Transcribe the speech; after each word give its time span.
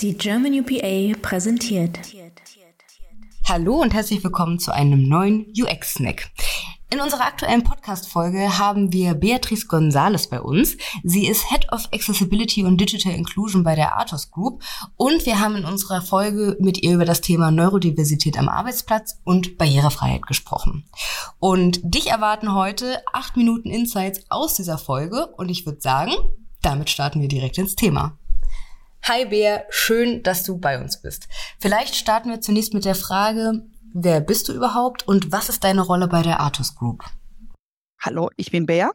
Die 0.00 0.16
German 0.16 0.52
UPA 0.52 1.18
präsentiert. 1.20 1.98
Hallo 3.48 3.80
und 3.80 3.92
herzlich 3.92 4.22
willkommen 4.22 4.60
zu 4.60 4.72
einem 4.72 5.08
neuen 5.08 5.52
UX-Snack. 5.58 6.30
In 6.92 7.00
unserer 7.00 7.24
aktuellen 7.24 7.64
Podcast-Folge 7.64 8.58
haben 8.58 8.92
wir 8.92 9.14
Beatrice 9.14 9.66
Gonzalez 9.66 10.28
bei 10.28 10.40
uns. 10.40 10.76
Sie 11.02 11.26
ist 11.26 11.50
Head 11.50 11.72
of 11.72 11.88
Accessibility 11.92 12.62
und 12.62 12.80
Digital 12.80 13.12
Inclusion 13.12 13.64
bei 13.64 13.74
der 13.74 13.98
Athos 13.98 14.30
Group 14.30 14.62
und 14.96 15.26
wir 15.26 15.40
haben 15.40 15.56
in 15.56 15.64
unserer 15.64 16.00
Folge 16.00 16.56
mit 16.60 16.80
ihr 16.80 16.94
über 16.94 17.04
das 17.04 17.20
Thema 17.20 17.50
Neurodiversität 17.50 18.38
am 18.38 18.48
Arbeitsplatz 18.48 19.18
und 19.24 19.58
Barrierefreiheit 19.58 20.28
gesprochen. 20.28 20.88
Und 21.40 21.80
dich 21.82 22.06
erwarten 22.06 22.54
heute 22.54 23.02
acht 23.12 23.36
Minuten 23.36 23.68
Insights 23.68 24.20
aus 24.28 24.54
dieser 24.54 24.78
Folge 24.78 25.26
und 25.36 25.48
ich 25.48 25.66
würde 25.66 25.80
sagen, 25.80 26.12
damit 26.62 26.88
starten 26.88 27.20
wir 27.20 27.28
direkt 27.28 27.58
ins 27.58 27.74
Thema. 27.74 28.16
Hi 29.08 29.24
Bea, 29.24 29.64
schön, 29.70 30.22
dass 30.22 30.42
du 30.42 30.58
bei 30.58 30.78
uns 30.78 31.00
bist. 31.00 31.28
Vielleicht 31.58 31.94
starten 31.94 32.28
wir 32.28 32.42
zunächst 32.42 32.74
mit 32.74 32.84
der 32.84 32.94
Frage, 32.94 33.62
wer 33.94 34.20
bist 34.20 34.48
du 34.48 34.52
überhaupt 34.52 35.08
und 35.08 35.32
was 35.32 35.48
ist 35.48 35.64
deine 35.64 35.80
Rolle 35.80 36.08
bei 36.08 36.20
der 36.20 36.40
Artus 36.40 36.74
Group? 36.74 37.02
Hallo, 37.98 38.28
ich 38.36 38.50
bin 38.50 38.66
Bea, 38.66 38.90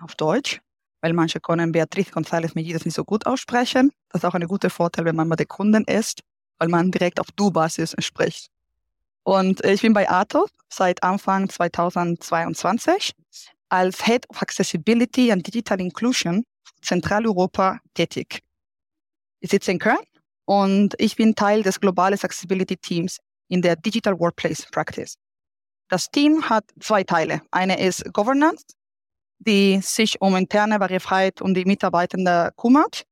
auf 0.00 0.14
Deutsch, 0.14 0.60
weil 1.00 1.12
manche 1.12 1.40
können 1.40 1.72
Beatrice 1.72 2.12
González 2.12 2.52
Mellides 2.54 2.84
nicht 2.84 2.94
so 2.94 3.02
gut 3.02 3.26
aussprechen. 3.26 3.90
Das 4.10 4.22
ist 4.22 4.28
auch 4.28 4.34
ein 4.34 4.46
guter 4.46 4.70
Vorteil, 4.70 5.04
wenn 5.06 5.16
man 5.16 5.28
bei 5.28 5.34
den 5.34 5.48
Kunden 5.48 5.82
ist, 5.86 6.20
weil 6.58 6.68
man 6.68 6.92
direkt 6.92 7.18
auf 7.18 7.32
Du-Basis 7.34 7.96
spricht. 7.98 8.50
Und 9.24 9.64
ich 9.64 9.82
bin 9.82 9.92
bei 9.92 10.08
Atos 10.08 10.50
seit 10.68 11.02
Anfang 11.02 11.48
2022 11.48 13.10
als 13.70 14.06
Head 14.06 14.30
of 14.30 14.40
Accessibility 14.40 15.32
and 15.32 15.44
Digital 15.44 15.80
Inclusion 15.80 16.44
Zentraleuropa 16.80 17.80
tätig. 17.94 18.44
Ich 19.40 19.50
sitze 19.50 19.70
in 19.70 19.78
Köln 19.78 19.98
und 20.46 20.94
ich 20.98 21.16
bin 21.16 21.34
Teil 21.34 21.62
des 21.62 21.80
Globales 21.80 22.24
Accessibility 22.24 22.76
Teams 22.76 23.18
in 23.48 23.62
der 23.62 23.76
Digital 23.76 24.18
Workplace 24.18 24.66
Practice. 24.70 25.16
Das 25.88 26.10
Team 26.10 26.48
hat 26.48 26.64
zwei 26.80 27.04
Teile. 27.04 27.40
Eine 27.50 27.78
ist 27.80 28.12
Governance, 28.12 28.64
die 29.38 29.80
sich 29.80 30.20
um 30.20 30.36
interne 30.36 30.78
Barrierefreiheit 30.78 31.40
und 31.40 31.54
die 31.54 31.64
Mitarbeitenden 31.64 32.50
kümmert. 32.56 33.04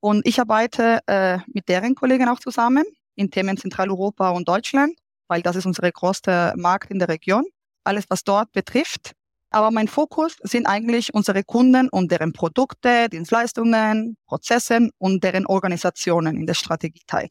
Und 0.00 0.26
ich 0.26 0.40
arbeite 0.40 1.00
äh, 1.06 1.38
mit 1.46 1.68
deren 1.68 1.94
Kollegen 1.94 2.28
auch 2.28 2.40
zusammen 2.40 2.84
in 3.14 3.30
Themen 3.30 3.56
Zentraleuropa 3.56 4.30
und 4.30 4.48
Deutschland, 4.48 4.98
weil 5.28 5.42
das 5.42 5.56
ist 5.56 5.66
unsere 5.66 5.90
größte 5.90 6.54
Markt 6.56 6.90
in 6.90 6.98
der 6.98 7.08
Region. 7.08 7.44
Alles, 7.84 8.04
was 8.08 8.22
dort 8.24 8.52
betrifft, 8.52 9.12
aber 9.52 9.70
mein 9.70 9.88
Fokus 9.88 10.36
sind 10.42 10.66
eigentlich 10.66 11.12
unsere 11.14 11.44
Kunden 11.44 11.88
und 11.88 12.10
deren 12.10 12.32
Produkte, 12.32 13.08
Dienstleistungen, 13.08 14.16
Prozessen 14.26 14.90
und 14.98 15.22
deren 15.22 15.46
Organisationen 15.46 16.36
in 16.36 16.46
der 16.46 16.54
Strategieteil. 16.54 17.28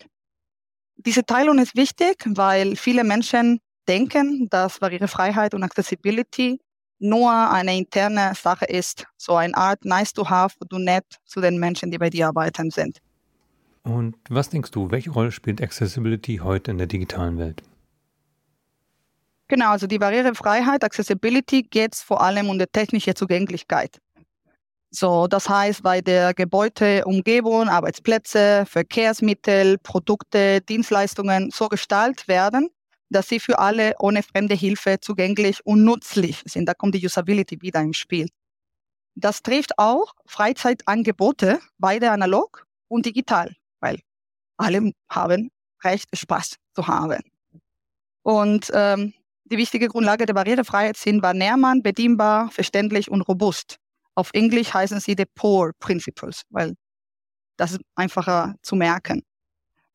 Diese 0.97 1.25
Teilung 1.25 1.57
ist 1.59 1.75
wichtig, 1.75 2.23
weil 2.27 2.75
viele 2.75 3.03
Menschen 3.03 3.59
denken, 3.87 4.47
dass 4.49 4.79
Barrierefreiheit 4.79 5.53
und 5.53 5.63
Accessibility 5.63 6.59
nur 6.99 7.31
eine 7.31 7.75
interne 7.75 8.33
Sache 8.35 8.65
ist, 8.65 9.05
so 9.17 9.35
eine 9.35 9.55
Art 9.55 9.83
nice 9.85 10.13
to 10.13 10.29
have, 10.29 10.55
du 10.69 10.77
nett 10.77 11.05
zu 11.25 11.41
den 11.41 11.57
Menschen, 11.57 11.89
die 11.89 11.97
bei 11.97 12.11
dir 12.11 12.27
arbeiten 12.27 12.69
sind. 12.69 12.99
Und 13.83 14.15
was 14.29 14.49
denkst 14.49 14.69
du, 14.71 14.91
welche 14.91 15.09
Rolle 15.09 15.31
spielt 15.31 15.61
Accessibility 15.61 16.37
heute 16.37 16.69
in 16.69 16.77
der 16.77 16.85
digitalen 16.85 17.39
Welt? 17.39 17.63
Genau, 19.51 19.71
also 19.71 19.85
die 19.85 19.99
Barrierefreiheit, 19.99 20.81
Accessibility 20.81 21.63
geht 21.63 21.93
vor 21.97 22.21
allem 22.21 22.49
um 22.49 22.57
die 22.57 22.67
technische 22.67 23.13
Zugänglichkeit. 23.13 23.99
So, 24.91 25.27
das 25.27 25.49
heißt, 25.49 25.83
bei 25.83 25.99
der 25.99 26.33
Gebäudeumgebung, 26.33 27.67
Arbeitsplätze, 27.67 28.65
Verkehrsmittel, 28.65 29.77
Produkte, 29.79 30.61
Dienstleistungen 30.61 31.51
so 31.51 31.67
gestaltet 31.67 32.29
werden, 32.29 32.69
dass 33.09 33.27
sie 33.27 33.41
für 33.41 33.59
alle 33.59 33.93
ohne 33.99 34.23
fremde 34.23 34.55
Hilfe 34.55 35.01
zugänglich 35.01 35.59
und 35.65 35.83
nützlich 35.83 36.41
sind. 36.45 36.65
Da 36.69 36.73
kommt 36.73 36.95
die 36.95 37.05
Usability 37.05 37.61
wieder 37.61 37.81
ins 37.81 37.97
Spiel. 37.97 38.29
Das 39.15 39.43
trifft 39.43 39.77
auch 39.77 40.13
Freizeitangebote, 40.27 41.59
beide 41.77 42.11
analog 42.11 42.65
und 42.87 43.05
digital, 43.05 43.53
weil 43.81 43.99
alle 44.55 44.93
haben 45.09 45.51
Recht, 45.83 46.07
Spaß 46.13 46.55
zu 46.73 46.87
haben. 46.87 47.21
Und 48.23 48.71
ähm, 48.73 49.13
die 49.51 49.57
wichtige 49.57 49.89
Grundlage 49.89 50.25
der 50.25 50.33
Barrierefreiheit 50.33 50.95
sind 50.95 51.21
wahrnehmbar, 51.21 51.75
bedienbar, 51.83 52.49
verständlich 52.51 53.11
und 53.11 53.21
robust. 53.21 53.77
Auf 54.15 54.29
Englisch 54.33 54.73
heißen 54.73 54.99
sie 55.01 55.15
the 55.17 55.25
Poor 55.35 55.71
Principles, 55.79 56.43
weil 56.49 56.75
das 57.57 57.73
ist 57.73 57.81
einfacher 57.95 58.55
zu 58.61 58.75
merken. 58.75 59.23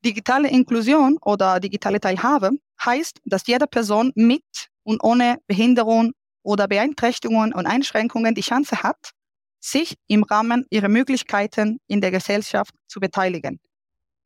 Digitale 0.04 0.48
Inklusion 0.48 1.18
oder 1.22 1.58
digitale 1.58 2.00
Teilhabe 2.00 2.50
heißt, 2.84 3.18
dass 3.24 3.46
jede 3.46 3.66
Person 3.66 4.12
mit 4.14 4.44
und 4.82 5.02
ohne 5.02 5.38
Behinderung 5.46 6.12
oder 6.42 6.68
Beeinträchtigungen 6.68 7.54
und 7.54 7.66
Einschränkungen 7.66 8.34
die 8.34 8.42
Chance 8.42 8.82
hat, 8.82 9.12
sich 9.58 9.96
im 10.06 10.22
Rahmen 10.22 10.66
ihrer 10.70 10.88
Möglichkeiten 10.88 11.80
in 11.88 12.00
der 12.00 12.10
Gesellschaft 12.10 12.74
zu 12.86 13.00
beteiligen. 13.00 13.58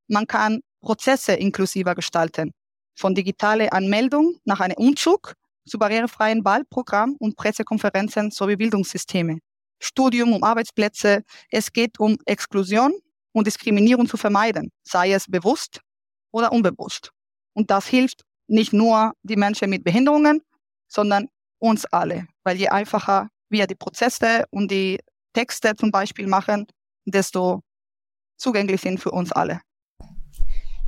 Man 0.09 0.27
kann 0.27 0.61
Prozesse 0.81 1.35
inklusiver 1.35 1.95
gestalten, 1.95 2.53
von 2.95 3.15
digitale 3.15 3.73
Anmeldung 3.73 4.37
nach 4.45 4.61
einem 4.61 4.77
Umzug 4.77 5.35
zu 5.67 5.79
barrierefreien 5.79 6.45
Wahlprogramm 6.45 7.17
und 7.19 7.37
Pressekonferenzen 7.37 8.31
sowie 8.31 8.57
Bildungssysteme. 8.57 9.39
Studium 9.81 10.33
um 10.33 10.43
Arbeitsplätze. 10.43 11.23
Es 11.51 11.73
geht 11.73 11.99
um 11.99 12.17
Exklusion 12.27 12.93
und 13.33 13.47
Diskriminierung 13.47 14.07
zu 14.07 14.17
vermeiden, 14.17 14.71
sei 14.83 15.13
es 15.13 15.27
bewusst 15.27 15.81
oder 16.33 16.53
unbewusst. 16.53 17.11
Und 17.55 17.71
das 17.71 17.87
hilft 17.87 18.23
nicht 18.47 18.73
nur 18.73 19.13
die 19.23 19.37
Menschen 19.37 19.71
mit 19.71 19.85
Behinderungen, 19.85 20.43
sondern 20.89 21.29
uns 21.59 21.87
alle, 21.87 22.27
weil 22.43 22.57
je 22.57 22.69
einfacher 22.69 23.29
wir 23.49 23.67
die 23.67 23.75
Prozesse 23.75 24.45
und 24.51 24.71
die 24.71 24.99
Texte 25.33 25.75
zum 25.77 25.91
Beispiel 25.91 26.27
machen, 26.27 26.67
desto 27.05 27.63
zugänglich 28.37 28.81
sind 28.81 29.01
für 29.01 29.11
uns 29.11 29.33
alle. 29.33 29.61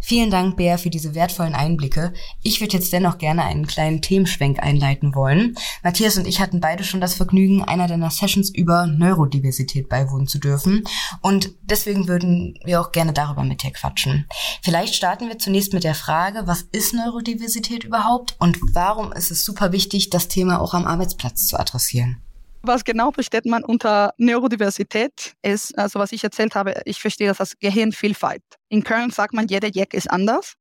Vielen 0.05 0.31
Dank, 0.31 0.57
Bea, 0.57 0.79
für 0.79 0.91
diese 0.91 1.15
wertvollen 1.15 1.55
Einblicke. 1.55 2.13
Ich 2.43 2.61
würde 2.61 2.77
jetzt 2.77 2.93
dennoch 2.93 3.19
gerne 3.19 3.45
einen 3.45 3.69
kleinen 3.69 4.03
Themenschwenk 4.03 4.61
einleiten 4.61 5.15
wollen. 5.15 5.55
Matthias 5.85 6.19
und 6.19 6.27
ich 6.27 6.41
hatten 6.41 6.61
beide 6.61 6.83
schon 6.83 7.01
das 7.01 7.15
Vergnügen, 7.15 7.63
einer 7.63 7.87
deiner 7.87 8.11
Sessions 8.11 8.51
über 8.51 8.89
Neurodiversität 8.89 9.89
beiwohnen 9.89 10.27
zu 10.27 10.41
dürfen. 10.41 10.83
Und 11.21 11.51
deswegen 11.63 12.09
würden 12.09 12.59
wir 12.65 12.81
auch 12.81 12.91
gerne 12.91 13.13
darüber 13.13 13.45
mit 13.45 13.63
dir 13.63 13.71
quatschen. 13.71 14.27
Vielleicht 14.61 14.97
starten 14.97 15.29
wir 15.29 15.39
zunächst 15.39 15.73
mit 15.73 15.85
der 15.85 15.95
Frage, 15.95 16.43
was 16.47 16.63
ist 16.73 16.95
Neurodiversität 16.95 17.85
überhaupt 17.85 18.35
und 18.41 18.59
warum 18.73 19.13
ist 19.13 19.31
es 19.31 19.45
super 19.45 19.71
wichtig, 19.71 20.11
das 20.11 20.27
Thema 20.27 20.61
auch 20.61 20.75
am 20.75 20.85
Arbeitsplatz 20.85 21.47
zu 21.47 21.59
adressieren? 21.59 22.21
Was 22.65 22.85
genau 22.85 23.11
versteht 23.11 23.45
man 23.45 23.65
unter 23.65 24.15
Neurodiversität 24.19 25.35
ist, 25.43 25.77
also 25.77 25.99
was 25.99 26.13
ich 26.13 26.23
erzählt 26.23 26.55
habe, 26.55 26.81
ich 26.85 27.01
verstehe 27.01 27.27
das 27.27 27.41
als 27.41 27.59
Gehirnvielfalt. 27.59 28.43
In 28.69 28.85
Köln 28.85 29.11
sagt 29.11 29.35
man, 29.35 29.49
jeder 29.49 29.69
Jack 29.69 29.95
ist 29.95 30.09
anders. 30.09 30.55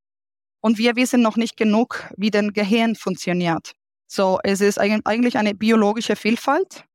Und 0.61 0.79
wir 0.79 0.95
wissen 0.95 1.21
noch 1.21 1.37
nicht 1.37 1.57
genug, 1.57 2.09
wie 2.17 2.31
denn 2.31 2.53
Gehirn 2.53 2.95
funktioniert. 2.95 3.73
So, 4.07 4.39
es 4.43 4.61
ist 4.61 4.79
eigentlich 4.79 5.37
eine 5.37 5.53
biologische 5.53 6.15
Vielfalt. 6.15 6.85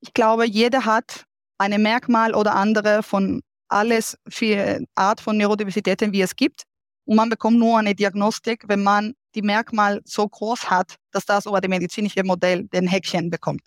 Ich 0.00 0.14
glaube, 0.14 0.46
jeder 0.46 0.86
hat 0.86 1.24
eine 1.58 1.78
Merkmal 1.78 2.34
oder 2.34 2.54
andere 2.54 3.02
von 3.02 3.42
alles 3.68 4.18
für 4.28 4.82
Art 4.94 5.20
von 5.20 5.36
Neurodiversitäten, 5.36 6.12
wie 6.12 6.22
es 6.22 6.34
gibt. 6.34 6.62
Und 7.04 7.16
man 7.16 7.28
bekommt 7.28 7.58
nur 7.58 7.78
eine 7.78 7.94
Diagnostik, 7.94 8.64
wenn 8.68 8.82
man 8.82 9.14
die 9.34 9.42
Merkmal 9.42 10.00
so 10.04 10.26
groß 10.26 10.70
hat, 10.70 10.96
dass 11.12 11.26
das 11.26 11.44
über 11.44 11.60
das 11.60 11.68
medizinische 11.68 12.24
Modell 12.24 12.64
den 12.68 12.88
Häkchen 12.88 13.28
bekommt. 13.30 13.62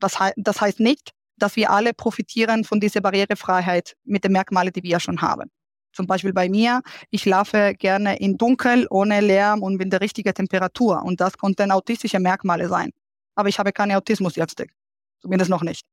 Das, 0.00 0.18
das 0.36 0.60
heißt 0.60 0.80
nicht, 0.80 1.12
dass 1.36 1.56
wir 1.56 1.70
alle 1.70 1.94
profitieren 1.94 2.64
von 2.64 2.80
dieser 2.80 3.00
Barrierefreiheit 3.00 3.96
mit 4.04 4.24
den 4.24 4.32
Merkmalen, 4.32 4.72
die 4.72 4.82
wir 4.82 5.00
schon 5.00 5.22
haben. 5.22 5.50
Zum 5.92 6.06
Beispiel 6.06 6.32
bei 6.32 6.48
mir, 6.48 6.82
ich 7.10 7.24
laufe 7.26 7.74
gerne 7.78 8.18
in 8.18 8.36
Dunkel, 8.36 8.86
ohne 8.90 9.20
Lärm 9.20 9.62
und 9.62 9.76
mit 9.76 9.92
der 9.92 10.00
richtigen 10.00 10.32
Temperatur. 10.32 11.02
Und 11.02 11.20
das 11.20 11.36
konnten 11.36 11.70
autistische 11.70 12.20
Merkmale 12.20 12.68
sein. 12.68 12.90
Aber 13.34 13.48
ich 13.48 13.58
habe 13.58 13.72
keine 13.72 13.96
Autismusdiagnostik. 13.96 14.72
Zumindest 15.20 15.50
noch 15.50 15.62
nicht. 15.62 15.84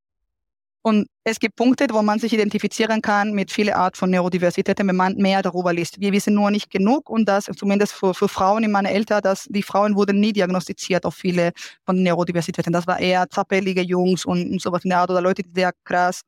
Und 0.83 1.07
es 1.23 1.39
gibt 1.39 1.57
Punkte, 1.57 1.87
wo 1.91 2.01
man 2.01 2.19
sich 2.19 2.33
identifizieren 2.33 3.01
kann 3.01 3.33
mit 3.33 3.51
vielen 3.51 3.73
Art 3.73 3.97
von 3.97 4.09
Neurodiversität, 4.09 4.79
wenn 4.79 4.95
man 4.95 5.15
mehr 5.15 5.41
darüber 5.41 5.73
liest. 5.73 5.99
Wir 5.99 6.13
wissen 6.13 6.33
nur 6.33 6.49
nicht 6.49 6.69
genug 6.69 7.09
und 7.09 7.25
das 7.25 7.45
zumindest 7.57 7.93
für, 7.93 8.13
für 8.13 8.29
Frauen 8.29 8.63
in 8.63 8.71
meiner 8.71 8.91
Eltern, 8.91 9.21
dass 9.21 9.45
die 9.49 9.63
Frauen 9.63 9.95
wurden 9.95 10.19
nie 10.19 10.31
diagnostiziert 10.31 11.05
auf 11.05 11.15
viele 11.15 11.51
von 11.85 12.01
Neurodiversitäten. 12.01 12.71
Das 12.71 12.87
war 12.87 12.99
eher 12.99 13.29
zappelige 13.29 13.81
Jungs 13.81 14.23
und, 14.23 14.49
und 14.51 14.61
sowas 14.61 14.85
in 14.85 14.91
der 14.91 14.99
Art 14.99 15.09
oder 15.09 15.21
Leute, 15.21 15.43
die 15.43 15.51
sehr 15.53 15.73
krass 15.83 16.21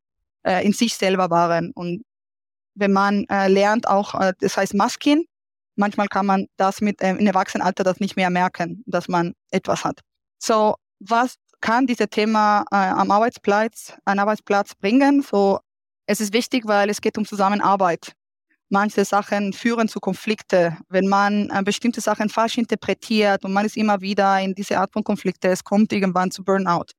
äh, 0.43 0.65
in 0.65 0.73
sich 0.73 0.93
selber 0.95 1.29
waren. 1.29 1.71
Und 1.71 2.03
wenn 2.75 2.91
man 2.91 3.25
äh, 3.29 3.47
lernt 3.47 3.87
auch, 3.87 4.19
äh, 4.19 4.33
das 4.39 4.57
heißt 4.57 4.73
Maskin, 4.73 5.25
manchmal 5.75 6.07
kann 6.07 6.25
man 6.25 6.47
das 6.57 6.81
mit 6.81 7.01
äh, 7.01 7.11
im 7.11 7.25
Erwachsenenalter 7.25 7.83
das 7.83 7.99
nicht 7.99 8.15
mehr 8.15 8.29
merken, 8.29 8.83
dass 8.85 9.07
man 9.07 9.33
etwas 9.51 9.83
hat. 9.83 10.01
So, 10.37 10.75
was 10.99 11.35
kann 11.61 11.87
dieses 11.87 12.07
Thema 12.09 12.63
äh, 12.71 12.75
am 12.75 13.11
Arbeitsplatz, 13.11 13.93
an 14.05 14.19
Arbeitsplatz 14.19 14.75
bringen. 14.75 15.21
So, 15.21 15.59
es 16.05 16.21
ist 16.21 16.33
wichtig, 16.33 16.63
weil 16.65 16.89
es 16.89 17.01
geht 17.01 17.17
um 17.17 17.25
Zusammenarbeit. 17.25 18.13
Manche 18.69 19.03
Sachen 19.03 19.51
führen 19.53 19.87
zu 19.87 19.99
Konflikte. 19.99 20.77
Wenn 20.89 21.07
man 21.07 21.49
äh, 21.49 21.61
bestimmte 21.63 22.01
Sachen 22.01 22.29
falsch 22.29 22.57
interpretiert 22.57 23.43
und 23.43 23.53
man 23.53 23.65
ist 23.65 23.77
immer 23.77 23.99
wieder 24.01 24.39
in 24.39 24.53
diese 24.53 24.79
Art 24.79 24.91
von 24.93 25.03
Konflikte, 25.03 25.49
es 25.49 25.63
kommt 25.63 25.91
irgendwann 25.91 26.31
zu 26.31 26.43
Burnout. 26.43 26.91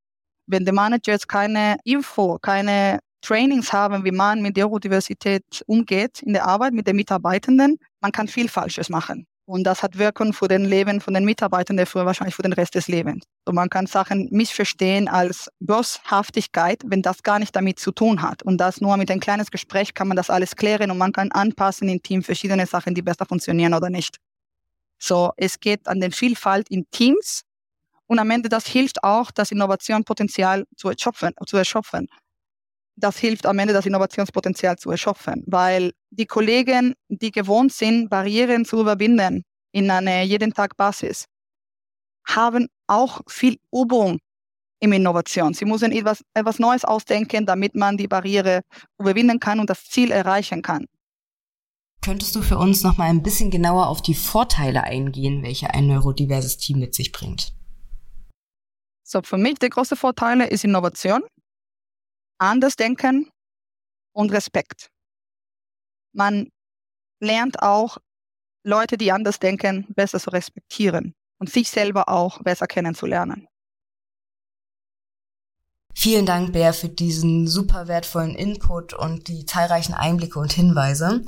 Wenn 0.47 0.65
die 0.65 0.73
Managers 0.73 1.27
keine 1.29 1.77
Info, 1.85 2.39
keine 2.41 2.99
Trainings 3.23 3.73
haben, 3.73 4.05
wie 4.05 4.11
man 4.11 4.43
mit 4.43 4.57
Neurodiversität 4.57 5.63
umgeht 5.67 6.23
in 6.23 6.33
der 6.33 6.47
Arbeit 6.47 6.73
mit 6.73 6.87
den 6.87 6.97
Mitarbeitenden, 6.97 7.79
man 8.01 8.13
kann 8.13 8.29
viel 8.29 8.49
Falsches 8.49 8.89
machen. 8.89 9.27
Und 9.47 9.65
das 9.65 9.83
hat 9.83 9.99
Wirkung 9.99 10.33
für 10.33 10.47
den 10.47 10.65
Leben 10.65 11.01
von 11.01 11.13
den 11.13 11.25
Mitarbeitenden, 11.25 11.85
für 11.85 12.07
wahrscheinlich 12.07 12.37
für 12.37 12.43
den 12.43 12.53
Rest 12.53 12.77
des 12.77 12.87
Lebens. 12.87 13.25
Und 13.47 13.57
man 13.57 13.69
kann 13.69 13.87
Sachen 13.87 14.29
missverstehen 14.31 15.09
als 15.09 15.51
Bosshaftigkeit, 15.59 16.83
wenn 16.87 17.03
das 17.03 17.25
gar 17.25 17.41
nicht 17.41 17.57
damit 17.57 17.81
zu 17.81 17.91
tun 17.91 18.23
hat. 18.23 18.45
Und 18.45 18.59
das 18.59 18.81
nur 18.81 18.97
mit 18.97 19.11
einem 19.11 19.21
kleinen 19.21 19.45
Gespräch 19.45 19.93
kann 19.93 20.07
man 20.07 20.17
das 20.17 20.31
alles 20.31 20.55
klären 20.55 20.93
und 20.93 20.99
man 20.99 21.13
kann 21.13 21.33
anpassen 21.33 21.89
im 21.89 22.01
Team 22.01 22.23
verschiedene 22.23 22.65
Sachen, 22.67 22.95
die 22.95 23.03
besser 23.03 23.27
funktionieren 23.27 23.75
oder 23.75 23.91
nicht. 23.91 24.19
So, 25.01 25.33
es 25.37 25.59
geht 25.59 25.89
an 25.89 25.99
den 25.99 26.13
Vielfalt 26.13 26.69
in 26.71 26.89
Teams. 26.93 27.43
Und 28.07 28.21
am 28.21 28.31
Ende, 28.31 28.49
das 28.49 28.67
hilft 28.67 29.03
auch, 29.03 29.33
das 29.33 29.51
Innovationspotenzial 29.51 30.65
zu 30.77 30.91
erschöpfen. 30.91 31.33
Zu 31.47 31.57
erschöpfen 31.57 32.09
das 33.01 33.19
hilft 33.19 33.47
am 33.47 33.59
Ende, 33.59 33.73
das 33.73 33.87
Innovationspotenzial 33.87 34.77
zu 34.77 34.91
erschaffen, 34.91 35.43
weil 35.47 35.93
die 36.11 36.27
Kollegen, 36.27 36.95
die 37.09 37.31
gewohnt 37.31 37.73
sind, 37.73 38.09
Barrieren 38.09 38.65
zu 38.65 38.81
überwinden 38.81 39.43
in 39.73 39.91
einer 39.91 40.23
jeden 40.23 40.53
Tag 40.53 40.77
Basis, 40.77 41.25
haben 42.27 42.69
auch 42.87 43.21
viel 43.29 43.57
Übung 43.73 44.19
in 44.81 44.93
Innovation. 44.93 45.55
Sie 45.55 45.65
müssen 45.65 45.93
etwas, 45.93 46.23
etwas 46.35 46.59
Neues 46.59 46.85
ausdenken, 46.85 47.47
damit 47.47 47.75
man 47.75 47.97
die 47.97 48.09
Barriere 48.09 48.63
überwinden 48.99 49.39
kann 49.39 49.61
und 49.61 49.71
das 49.71 49.85
Ziel 49.85 50.11
erreichen 50.11 50.63
kann. 50.63 50.87
Könntest 52.03 52.35
du 52.35 52.41
für 52.41 52.57
uns 52.57 52.83
noch 52.83 52.97
mal 52.97 53.11
ein 53.11 53.23
bisschen 53.23 53.51
genauer 53.51 53.89
auf 53.89 54.01
die 54.01 54.15
Vorteile 54.15 54.85
eingehen, 54.85 55.43
welche 55.43 55.75
ein 55.75 55.87
neurodiverses 55.87 56.57
Team 56.57 56.79
mit 56.79 56.95
sich 56.95 57.13
bringt? 57.13 57.53
So, 59.03 59.21
für 59.23 59.37
mich 59.37 59.59
der 59.59 59.69
große 59.69 59.97
Vorteil 59.97 60.41
ist 60.41 60.65
Innovation 60.65 61.23
anders 62.41 62.77
denken 62.77 63.31
und 64.13 64.33
Respekt. 64.33 64.91
Man 66.13 66.51
lernt 67.21 67.63
auch 67.63 67.99
Leute, 68.65 68.97
die 68.97 69.13
anders 69.13 69.39
denken, 69.39 69.87
besser 69.95 70.19
zu 70.19 70.31
respektieren 70.31 71.15
und 71.39 71.51
sich 71.51 71.71
selber 71.71 72.09
auch 72.09 72.43
besser 72.43 72.67
kennenzulernen. 72.67 73.47
Vielen 75.95 76.25
Dank, 76.25 76.53
Bär, 76.53 76.73
für 76.73 76.89
diesen 76.89 77.47
super 77.47 77.89
wertvollen 77.89 78.35
Input 78.35 78.95
und 78.95 79.29
die 79.29 79.45
zahlreichen 79.45 79.93
Einblicke 79.93 80.39
und 80.39 80.53
Hinweise. 80.53 81.23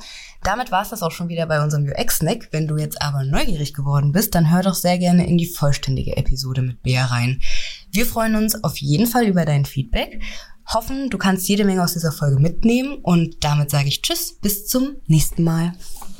Damit 0.44 0.70
war 0.70 0.82
es 0.82 0.90
das 0.90 1.02
auch 1.02 1.10
schon 1.10 1.28
wieder 1.28 1.46
bei 1.46 1.62
unserem 1.62 1.84
UX-Snack. 1.84 2.48
Wenn 2.52 2.68
du 2.68 2.76
jetzt 2.76 3.02
aber 3.02 3.24
neugierig 3.24 3.74
geworden 3.74 4.12
bist, 4.12 4.34
dann 4.34 4.50
hör 4.50 4.62
doch 4.62 4.74
sehr 4.74 4.98
gerne 4.98 5.26
in 5.26 5.36
die 5.36 5.46
vollständige 5.46 6.16
Episode 6.16 6.62
mit 6.62 6.82
Bär 6.82 7.04
rein. 7.04 7.42
Wir 7.90 8.06
freuen 8.06 8.36
uns 8.36 8.62
auf 8.62 8.78
jeden 8.78 9.06
Fall 9.06 9.26
über 9.26 9.44
dein 9.44 9.64
Feedback 9.64 10.22
hoffen, 10.66 11.10
du 11.10 11.18
kannst 11.18 11.48
jede 11.48 11.64
Menge 11.64 11.82
aus 11.82 11.92
dieser 11.92 12.12
Folge 12.12 12.38
mitnehmen 12.38 12.98
und 13.02 13.44
damit 13.44 13.70
sage 13.70 13.88
ich 13.88 14.02
Tschüss, 14.02 14.32
bis 14.40 14.66
zum 14.66 14.96
nächsten 15.06 15.44
Mal. 15.44 15.74